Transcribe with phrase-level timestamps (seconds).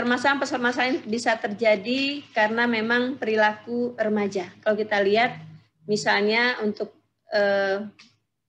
[0.00, 4.48] permasalahan-permasalahan bisa terjadi karena memang perilaku remaja.
[4.64, 5.36] Kalau kita lihat,
[5.84, 6.96] misalnya untuk
[7.28, 7.84] eh,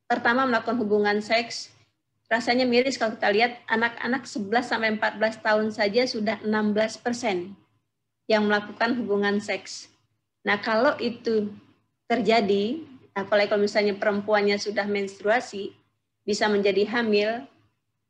[0.07, 1.75] pertama melakukan hubungan seks,
[2.31, 7.51] rasanya miris kalau kita lihat anak-anak 11 sampai 14 tahun saja sudah 16 persen
[8.31, 9.91] yang melakukan hubungan seks.
[10.47, 11.51] Nah kalau itu
[12.07, 12.79] terjadi,
[13.11, 15.75] apalagi kalau misalnya perempuannya sudah menstruasi,
[16.23, 17.43] bisa menjadi hamil,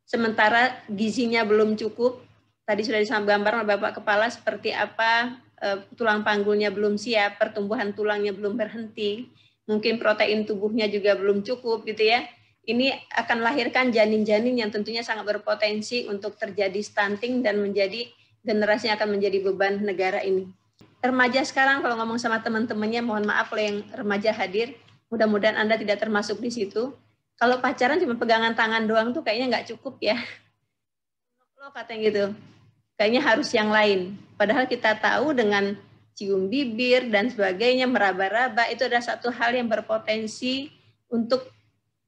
[0.06, 2.22] sementara gizinya belum cukup,
[2.62, 8.34] tadi sudah digambar oleh Bapak Kepala seperti apa eh, tulang panggulnya belum siap, pertumbuhan tulangnya
[8.34, 9.30] belum berhenti,
[9.66, 12.26] mungkin protein tubuhnya juga belum cukup gitu ya.
[12.62, 18.06] Ini akan melahirkan janin-janin yang tentunya sangat berpotensi untuk terjadi stunting dan menjadi
[18.46, 20.46] generasi akan menjadi beban negara ini.
[21.02, 24.78] Remaja sekarang kalau ngomong sama teman-temannya, mohon maaf kalau yang remaja hadir,
[25.10, 26.94] mudah-mudahan Anda tidak termasuk di situ.
[27.34, 30.14] Kalau pacaran cuma pegangan tangan doang tuh kayaknya nggak cukup ya.
[31.62, 32.24] Lo katanya gitu
[32.98, 34.18] kayaknya harus yang lain.
[34.34, 35.78] Padahal kita tahu dengan
[36.18, 40.74] cium bibir dan sebagainya, meraba-raba, itu adalah satu hal yang berpotensi
[41.06, 41.46] untuk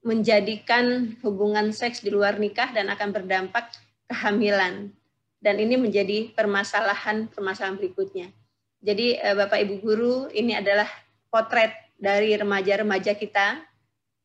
[0.02, 3.70] menjadikan hubungan seks di luar nikah dan akan berdampak
[4.10, 4.90] kehamilan.
[5.38, 8.34] Dan ini menjadi permasalahan-permasalahan berikutnya.
[8.82, 10.90] Jadi eh, Bapak Ibu Guru, ini adalah
[11.30, 13.62] potret dari remaja-remaja kita.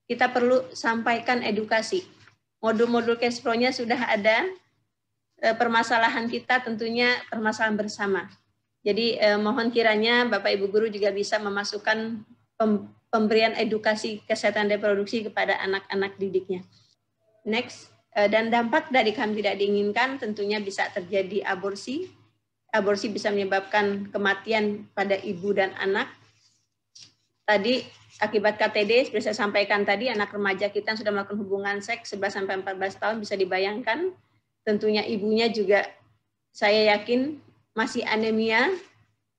[0.09, 2.01] Kita perlu sampaikan edukasi.
[2.65, 4.49] Modul-modul cash nya sudah ada,
[5.39, 8.27] permasalahan kita tentunya permasalahan bersama.
[8.83, 12.23] Jadi eh, mohon kiranya Bapak Ibu guru juga bisa memasukkan
[13.11, 16.63] pemberian edukasi kesehatan reproduksi kepada anak-anak didiknya.
[17.43, 22.07] Next, eh, dan dampak dari kami tidak diinginkan tentunya bisa terjadi aborsi.
[22.69, 26.07] Aborsi bisa menyebabkan kematian pada ibu dan anak.
[27.43, 27.81] Tadi
[28.21, 32.29] akibat KTD, seperti saya sampaikan tadi, anak remaja kita yang sudah melakukan hubungan seks 11
[32.45, 34.13] sampai 14 tahun bisa dibayangkan
[34.63, 35.87] tentunya ibunya juga
[36.49, 37.39] saya yakin
[37.77, 38.67] masih anemia,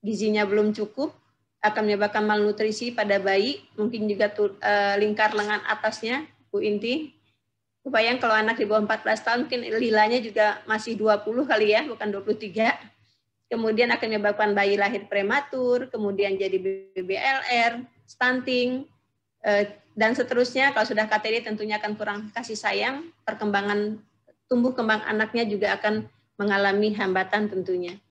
[0.01, 1.13] gizinya belum cukup,
[1.61, 7.13] akan menyebabkan malnutrisi pada bayi, mungkin juga uh, lingkar lengan atasnya, Bu Inti.
[7.81, 12.09] Kebayang kalau anak di bawah 14 tahun mungkin lilanya juga masih 20 kali ya, bukan
[12.13, 12.73] 23.
[13.51, 16.57] Kemudian akan menyebabkan bayi lahir prematur, kemudian jadi
[16.97, 18.89] BBLR, stunting,
[19.45, 20.73] uh, dan seterusnya.
[20.73, 24.01] Kalau sudah KTD tentunya akan kurang kasih sayang, perkembangan
[24.51, 27.95] tumbuh kembang anaknya juga akan mengalami hambatan tentunya.